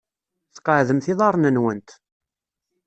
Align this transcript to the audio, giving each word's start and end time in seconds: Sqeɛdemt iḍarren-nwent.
Sqeɛdemt 0.55 1.07
iḍarren-nwent. 1.11 1.89